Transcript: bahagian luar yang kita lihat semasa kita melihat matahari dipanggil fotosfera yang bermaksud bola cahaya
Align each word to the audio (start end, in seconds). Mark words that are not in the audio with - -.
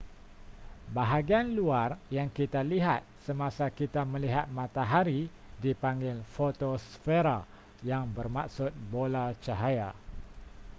bahagian 0.95 1.47
luar 1.57 1.89
yang 2.17 2.25
kita 2.37 2.61
lihat 2.73 3.01
semasa 3.27 3.65
kita 3.79 4.01
melihat 4.13 4.45
matahari 4.59 5.19
dipanggil 5.63 6.17
fotosfera 6.35 7.39
yang 7.89 8.03
bermaksud 8.17 8.71
bola 8.93 9.25
cahaya 9.45 9.89